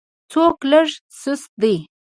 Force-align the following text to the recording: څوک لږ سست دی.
څوک 0.31 0.57
لږ 0.71 0.87
سست 1.21 1.51
دی. 1.61 1.75